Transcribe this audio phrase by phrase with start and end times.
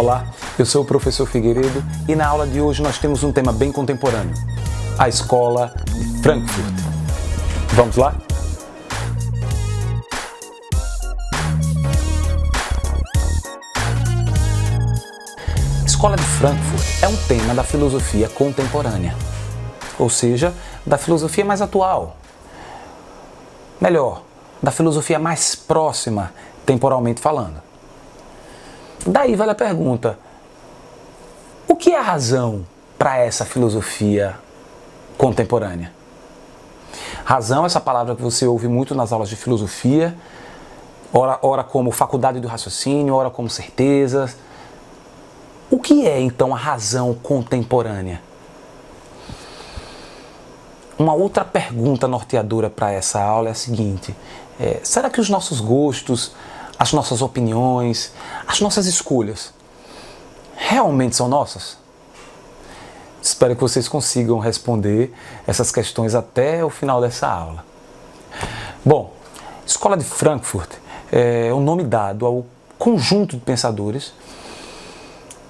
[0.00, 0.24] Olá,
[0.58, 3.70] eu sou o professor Figueiredo e na aula de hoje nós temos um tema bem
[3.70, 4.32] contemporâneo:
[4.98, 6.74] a escola de Frankfurt.
[7.74, 8.14] Vamos lá?
[15.84, 19.14] Escola de Frankfurt é um tema da filosofia contemporânea,
[19.98, 20.54] ou seja,
[20.86, 22.16] da filosofia mais atual.
[23.78, 24.22] Melhor,
[24.62, 26.32] da filosofia mais próxima,
[26.64, 27.69] temporalmente falando.
[29.06, 30.18] Daí vale a pergunta:
[31.66, 32.66] o que é a razão
[32.98, 34.36] para essa filosofia
[35.16, 35.92] contemporânea?
[37.24, 40.16] Razão, essa palavra que você ouve muito nas aulas de filosofia,
[41.12, 44.36] ora, ora como faculdade do raciocínio, ora como certezas.
[45.70, 48.20] O que é então a razão contemporânea?
[50.98, 54.14] Uma outra pergunta norteadora para essa aula é a seguinte:
[54.58, 56.32] é, será que os nossos gostos,
[56.80, 58.10] as nossas opiniões,
[58.46, 59.52] as nossas escolhas
[60.56, 61.76] realmente são nossas?
[63.22, 65.12] Espero que vocês consigam responder
[65.46, 67.66] essas questões até o final dessa aula.
[68.82, 69.12] Bom,
[69.66, 70.70] Escola de Frankfurt
[71.12, 72.46] é o nome dado ao
[72.78, 74.14] conjunto de pensadores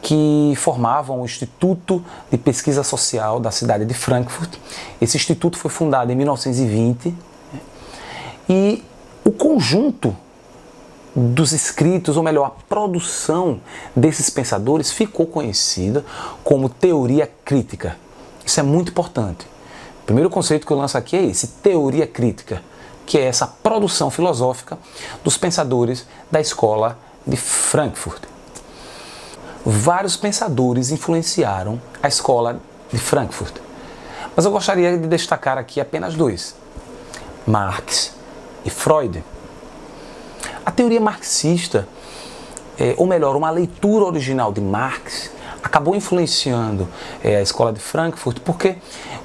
[0.02, 4.56] que formavam o Instituto de Pesquisa Social da cidade de Frankfurt.
[5.00, 7.14] Esse instituto foi fundado em 1920
[8.48, 8.82] e
[9.24, 10.16] o conjunto
[11.14, 13.60] dos escritos, ou melhor, a produção
[13.94, 16.04] desses pensadores ficou conhecida
[16.44, 17.96] como teoria crítica.
[18.44, 19.46] Isso é muito importante.
[20.02, 22.62] O primeiro conceito que eu lanço aqui é esse: teoria crítica,
[23.06, 24.78] que é essa produção filosófica
[25.22, 28.22] dos pensadores da escola de Frankfurt.
[29.64, 33.56] Vários pensadores influenciaram a escola de Frankfurt,
[34.34, 36.54] mas eu gostaria de destacar aqui apenas dois:
[37.46, 38.14] Marx
[38.64, 39.22] e Freud.
[40.64, 41.88] A teoria marxista,
[42.78, 45.30] é, ou melhor, uma leitura original de Marx,
[45.62, 46.88] acabou influenciando
[47.22, 48.76] é, a escola de Frankfurt, porque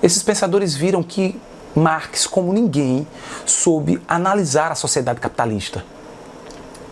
[0.01, 1.39] esses pensadores viram que
[1.75, 3.05] Marx, como ninguém,
[3.45, 5.83] soube analisar a sociedade capitalista.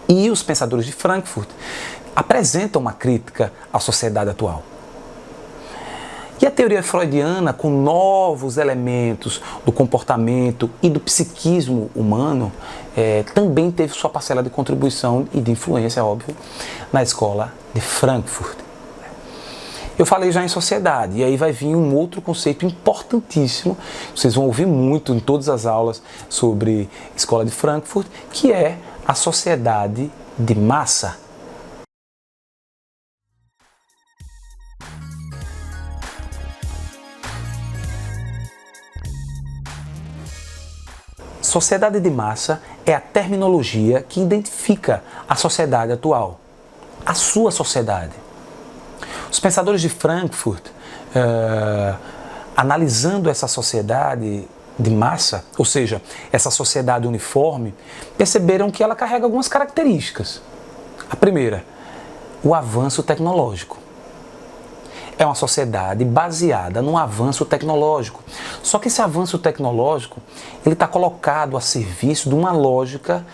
[0.10, 1.50] E os pensadores de Frankfurt
[2.16, 4.64] apresentam uma crítica à sociedade atual.
[6.64, 12.54] Teoria freudiana, com novos elementos do comportamento e do psiquismo humano,
[12.96, 16.34] é, também teve sua parcela de contribuição e de influência, óbvio,
[16.94, 18.58] na escola de Frankfurt.
[20.00, 23.78] Eu falei já em sociedade, e aí vai vir um outro conceito importantíssimo,
[24.16, 29.14] vocês vão ouvir muito em todas as aulas sobre escola de Frankfurt, que é a
[29.14, 30.10] sociedade
[30.40, 31.23] de massa.
[41.54, 46.40] Sociedade de massa é a terminologia que identifica a sociedade atual,
[47.06, 48.14] a sua sociedade.
[49.32, 51.96] Os pensadores de Frankfurt, uh,
[52.58, 54.48] analisando essa sociedade
[54.80, 57.72] de massa, ou seja, essa sociedade uniforme,
[58.18, 60.42] perceberam que ela carrega algumas características.
[61.08, 61.64] A primeira,
[62.44, 63.78] o avanço tecnológico
[65.24, 68.24] é uma sociedade baseada no avanço tecnológico.
[68.62, 70.22] Só que esse avanço tecnológico
[70.66, 73.26] ele está colocado a serviço de uma lógica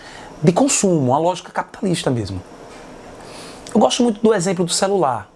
[0.42, 2.40] de consumo, uma lógica capitalista mesmo.
[3.74, 5.28] Eu gosto muito do exemplo do celular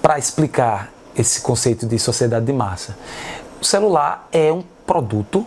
[0.00, 2.96] para explicar esse conceito de sociedade de massa.
[3.60, 5.46] O celular é um produto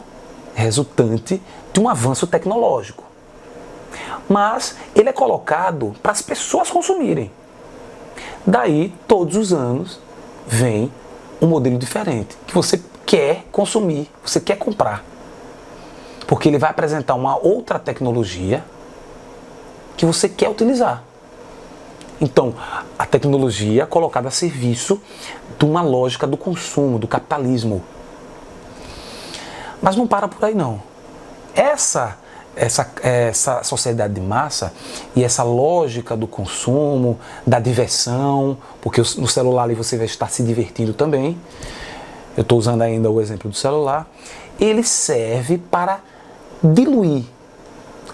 [0.54, 1.42] resultante
[1.74, 3.04] de um avanço tecnológico.
[4.30, 7.32] Mas ele é colocado para as pessoas consumirem.
[8.46, 10.00] Daí, todos os anos,
[10.46, 10.92] vem
[11.42, 15.04] um modelo diferente que você quer consumir, você quer comprar.
[16.28, 18.64] Porque ele vai apresentar uma outra tecnologia
[19.96, 21.04] que você quer utilizar.
[22.20, 22.56] Então,
[22.98, 25.02] a tecnologia é colocada a serviço
[25.60, 27.84] de uma lógica do consumo, do capitalismo.
[29.82, 30.82] Mas não para por aí não.
[31.54, 32.18] Essa
[32.56, 34.74] essa, essa sociedade de massa
[35.16, 40.44] e essa lógica do consumo, da diversão, porque no celular ali você vai estar se
[40.44, 41.38] divertindo também.
[42.38, 44.08] Eu estou usando ainda o exemplo do celular.
[44.60, 46.00] Ele serve para
[46.64, 47.26] diluir.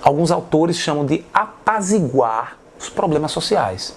[0.01, 3.93] Alguns autores chamam de apaziguar os problemas sociais.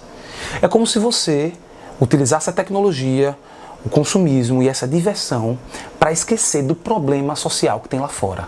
[0.61, 1.53] É como se você
[1.99, 3.37] utilizasse a tecnologia,
[3.85, 5.57] o consumismo e essa diversão
[5.99, 8.47] para esquecer do problema social que tem lá fora.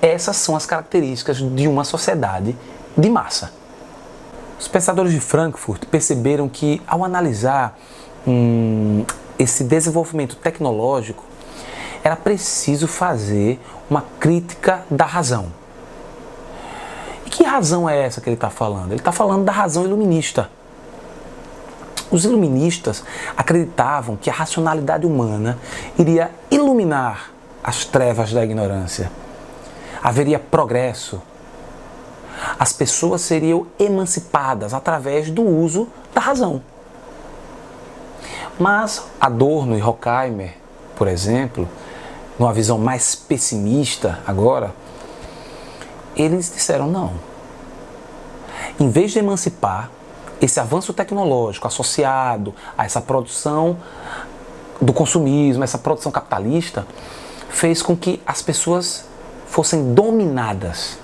[0.00, 2.56] Essas são as características de uma sociedade
[2.96, 3.52] de massa.
[4.58, 7.78] Os pensadores de Frankfurt perceberam que, ao analisar
[8.26, 9.04] hum,
[9.38, 11.24] esse desenvolvimento tecnológico,
[12.02, 15.52] era preciso fazer uma crítica da razão.
[17.26, 18.92] E que razão é essa que ele está falando?
[18.92, 20.50] Ele está falando da razão iluminista.
[22.10, 23.04] Os iluministas
[23.36, 25.58] acreditavam que a racionalidade humana
[25.98, 27.30] iria iluminar
[27.62, 29.10] as trevas da ignorância.
[30.02, 31.20] Haveria progresso.
[32.58, 36.62] As pessoas seriam emancipadas através do uso da razão.
[38.58, 40.56] Mas Adorno e Horkheimer,
[40.96, 41.68] por exemplo,
[42.38, 44.72] numa visão mais pessimista agora,
[46.16, 47.12] eles disseram não.
[48.78, 49.90] Em vez de emancipar,
[50.40, 53.76] esse avanço tecnológico associado a essa produção
[54.80, 56.86] do consumismo, essa produção capitalista,
[57.48, 59.07] fez com que as pessoas
[59.58, 61.00] fossem dominadas.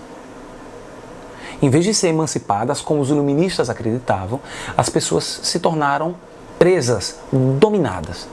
[1.61, 4.39] Em vez de ser emancipadas, como os iluministas acreditavam,
[4.77, 6.15] as pessoas se tornaram
[6.57, 8.29] presas, dominadas.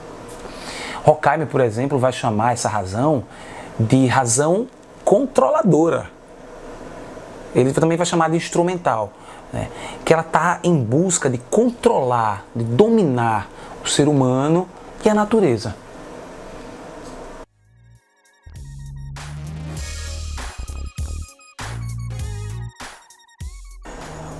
[1.04, 3.24] Horkheimer, por exemplo, vai chamar essa razão
[3.76, 4.68] de razão
[5.04, 6.08] controladora.
[7.52, 9.12] Ele também vai chamar de instrumental,
[9.52, 9.70] né?
[10.04, 13.48] que ela está em busca de controlar, de dominar
[13.84, 14.68] o ser humano
[15.04, 15.81] e a natureza.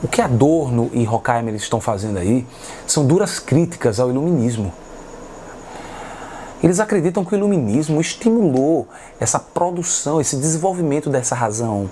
[0.02, 2.44] O que Adorno e Horkheimer estão fazendo aí
[2.86, 4.72] são duras críticas ao iluminismo.
[6.60, 8.88] Eles acreditam que o iluminismo estimulou
[9.20, 11.88] essa produção, esse desenvolvimento dessa razão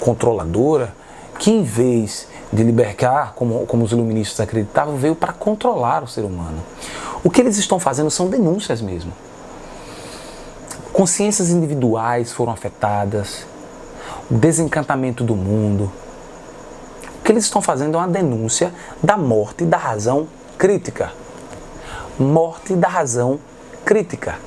[0.00, 0.94] controladora,
[1.38, 6.24] que em vez de libertar, como, como os iluministas acreditavam, veio para controlar o ser
[6.24, 6.62] humano.
[7.24, 9.12] O que eles estão fazendo são denúncias mesmo.
[10.92, 13.46] Consciências individuais foram afetadas,
[14.30, 15.90] o desencantamento do mundo.
[17.24, 18.72] Que eles estão fazendo é uma denúncia
[19.02, 20.28] da morte da razão
[20.58, 21.12] crítica.
[22.18, 23.38] Morte da razão
[23.84, 24.38] crítica.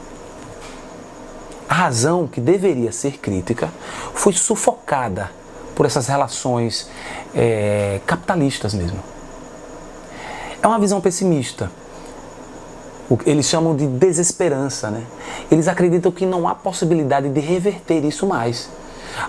[1.67, 3.69] A razão que deveria ser crítica
[4.13, 5.31] foi sufocada
[5.75, 6.89] por essas relações
[7.33, 8.99] é, capitalistas mesmo.
[10.61, 11.69] É uma visão pessimista.
[13.25, 15.03] Eles chamam de desesperança, né?
[15.51, 18.69] Eles acreditam que não há possibilidade de reverter isso mais.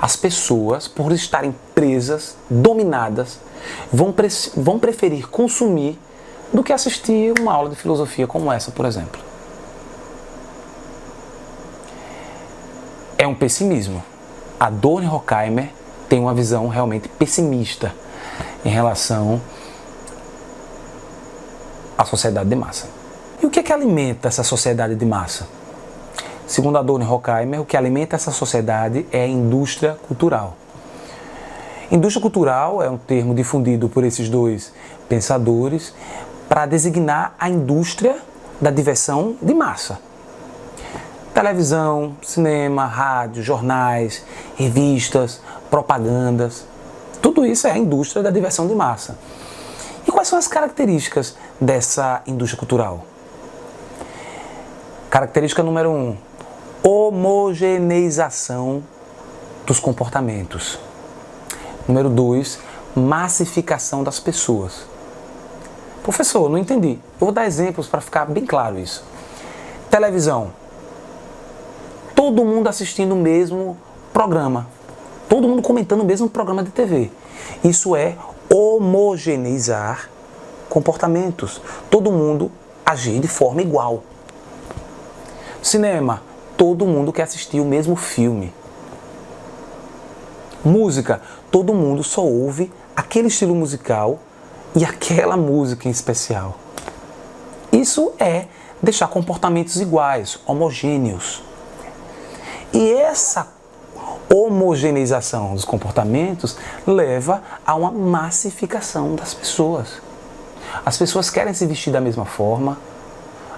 [0.00, 3.38] As pessoas, por estarem presas, dominadas,
[3.92, 5.98] vão, pre vão preferir consumir
[6.52, 9.26] do que assistir uma aula de filosofia como essa, por exemplo.
[13.18, 14.02] é um pessimismo.
[14.58, 15.70] A Dorn Horkheimer
[16.08, 17.92] tem uma visão realmente pessimista
[18.64, 19.40] em relação
[21.96, 22.88] à sociedade de massa.
[23.42, 25.46] E o que é que alimenta essa sociedade de massa?
[26.46, 30.56] Segundo a Dorn Horkheimer, o que alimenta essa sociedade é a indústria cultural.
[31.90, 34.72] Indústria cultural é um termo difundido por esses dois
[35.08, 35.94] pensadores
[36.48, 38.16] para designar a indústria
[38.60, 39.98] da diversão de massa
[41.36, 44.24] televisão, cinema, rádio, jornais,
[44.56, 46.64] revistas, propagandas.
[47.20, 49.18] Tudo isso é a indústria da diversão de massa.
[50.08, 53.04] E quais são as características dessa indústria cultural?
[55.10, 56.16] Característica número um:
[56.86, 58.82] homogeneização
[59.66, 60.78] dos comportamentos.
[61.88, 62.58] Número dois:
[62.94, 64.86] massificação das pessoas.
[66.02, 66.92] Professor, não entendi.
[66.92, 69.04] Eu vou dar exemplos para ficar bem claro isso.
[69.90, 70.52] Televisão
[72.16, 73.76] todo mundo assistindo o mesmo
[74.12, 74.66] programa,
[75.28, 77.10] todo mundo comentando o mesmo programa de TV.
[77.62, 78.16] Isso é
[78.52, 80.08] homogeneizar
[80.68, 82.50] comportamentos, todo mundo
[82.84, 84.02] agir de forma igual.
[85.62, 86.22] Cinema,
[86.56, 88.52] todo mundo quer assistir o mesmo filme.
[90.64, 91.20] Música,
[91.50, 94.18] todo mundo só ouve aquele estilo musical
[94.74, 96.58] e aquela música em especial.
[97.72, 98.46] Isso é
[98.82, 101.42] deixar comportamentos iguais, homogêneos.
[102.72, 103.48] E essa
[104.32, 110.02] homogeneização dos comportamentos leva a uma massificação das pessoas.
[110.84, 112.78] As pessoas querem se vestir da mesma forma,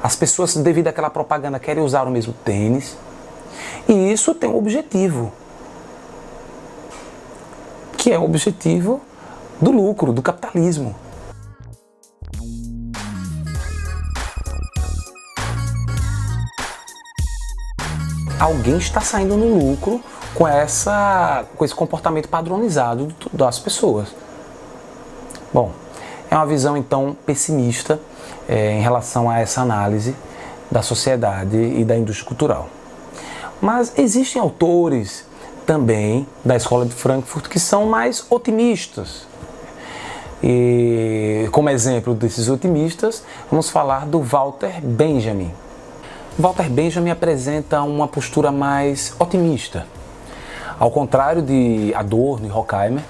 [0.03, 2.97] as pessoas, devido àquela propaganda, querem usar o mesmo tênis.
[3.89, 5.33] E isso tem um objetivo,
[7.97, 9.01] que é o objetivo
[9.61, 10.95] do lucro, do capitalismo.
[18.39, 20.01] alguém está saindo no lucro
[20.35, 24.09] com, essa, com esse comportamento padronizado das pessoas.
[25.53, 25.73] Bom,
[26.31, 28.01] é uma visão então pessimista
[28.49, 30.15] é, em relação a essa análise
[30.71, 32.69] da sociedade e da indústria cultural.
[33.61, 35.25] Mas existem autores
[35.67, 39.27] também da escola de Frankfurt que são mais otimistas.
[40.43, 45.53] E como exemplo desses otimistas, vamos falar do Walter Benjamin.
[46.39, 49.87] Walter Benjamin apresenta uma postura mais otimista.
[50.79, 53.03] Ao contrário de Adorno e Horkheimer,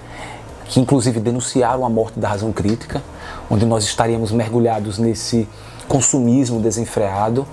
[0.68, 3.02] que inclusive denunciaram a morte da razão crítica,
[3.50, 5.48] onde nós estaríamos mergulhados nesse
[5.88, 7.46] consumismo desenfreado,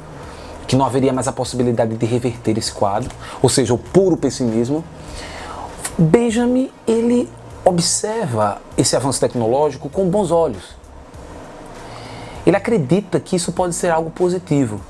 [0.68, 3.10] que não haveria mais a possibilidade de reverter esse quadro,
[3.42, 4.84] ou seja, o puro pessimismo.
[5.98, 7.30] Benjamin, ele
[7.64, 10.76] observa esse avanço tecnológico com bons olhos.
[12.46, 14.82] Ele acredita que isso pode ser algo positivo.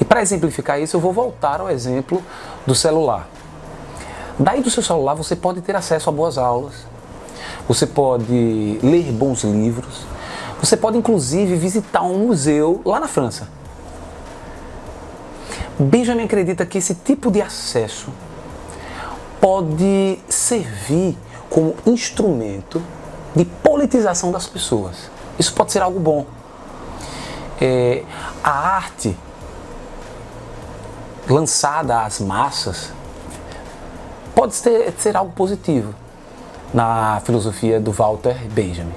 [0.00, 2.22] E para exemplificar isso, eu vou voltar ao exemplo
[2.66, 3.26] do celular.
[4.38, 6.86] Daí do seu celular você pode ter acesso a boas aulas,
[7.68, 10.06] você pode ler bons livros,
[10.58, 13.46] você pode inclusive visitar um museu lá na França.
[15.78, 18.08] Benjamin acredita que esse tipo de acesso
[19.38, 21.16] pode servir
[21.50, 22.82] como instrumento
[23.36, 25.10] de politização das pessoas.
[25.38, 26.26] Isso pode ser algo bom.
[27.60, 28.02] É,
[28.42, 29.16] a arte
[31.28, 32.92] lançada às massas
[34.34, 35.94] pode ser, ser algo positivo
[36.72, 38.94] na filosofia do Walter Benjamin.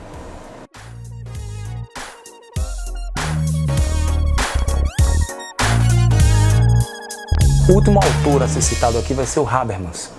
[7.70, 10.12] O último autor a ser citado aqui vai ser o Habermas.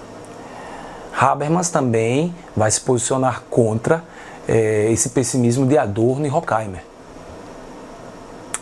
[1.14, 4.02] Habermas também vai se posicionar contra
[4.48, 6.82] é, esse pessimismo de Adorno e Horkheimer.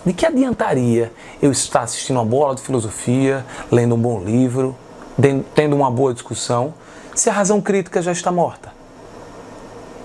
[0.05, 4.75] De que adiantaria eu estar assistindo uma boa aula de filosofia, lendo um bom livro,
[5.55, 6.75] tendo uma boa discussão,
[7.15, 8.70] se a razão crítica já está morta?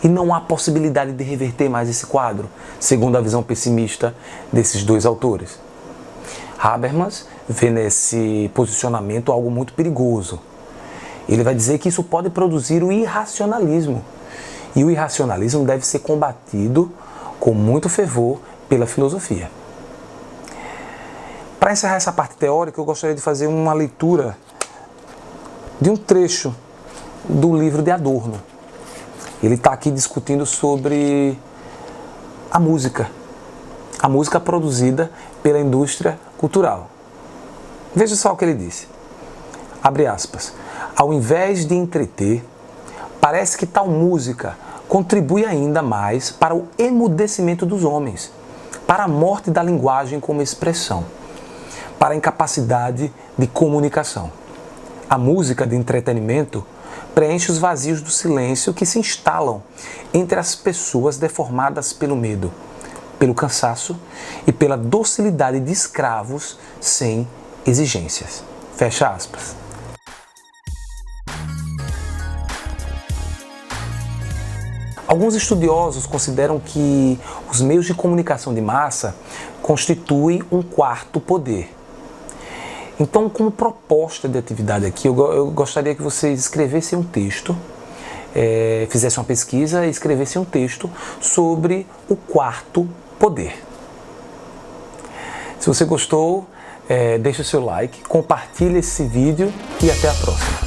[0.05, 2.47] E não há possibilidade de reverter mais esse quadro,
[2.79, 4.15] segundo a visão pessimista
[4.53, 5.59] desses dois autores.
[6.59, 10.39] Habermas vê nesse posicionamento algo muito perigoso.
[11.27, 14.05] Ele vai dizer que isso pode produzir o irracionalismo.
[14.75, 16.91] E o irracionalismo deve ser combatido
[17.39, 19.49] com muito fervor pela filosofia.
[21.59, 24.37] Para encerrar essa parte teórica, eu gostaria de fazer uma leitura
[25.81, 26.55] de um trecho
[27.27, 28.39] do livro de Adorno.
[29.45, 31.37] Ele está aqui discutindo sobre
[32.49, 33.09] a música,
[34.01, 35.11] a música produzida
[35.43, 36.89] pela indústria cultural.
[37.95, 38.87] Veja só o que ele disse.
[39.83, 40.53] Abre aspas.
[40.95, 42.43] Ao invés de entreter,
[43.21, 48.31] parece que tal música contribui ainda mais para o emudecimento dos homens,
[48.87, 51.05] para a morte da linguagem como expressão
[51.99, 54.31] para a incapacidade de comunicação.
[55.09, 56.65] A música de entretenimento
[57.13, 59.61] preenche os vazios do silêncio que se instalam
[60.13, 62.51] entre as pessoas deformadas pelo medo,
[63.19, 63.99] pelo cansaço
[64.47, 67.27] e pela docilidade de escravos sem
[67.65, 68.43] exigências.
[68.75, 69.55] Fecha aspas.
[75.07, 79.15] Alguns estudiosos consideram que os meios de comunicação de massa
[79.61, 81.74] constituem um quarto poder
[82.99, 87.55] então, como proposta de atividade aqui, eu, eu gostaria que vocês escrevessem um texto,
[88.33, 92.87] é, fizessem uma pesquisa e escrevessem um texto sobre o quarto
[93.19, 93.61] poder.
[95.59, 96.47] Se você gostou,
[96.87, 100.64] é, deixe o seu like, compartilhe esse vídeo e até a próxima.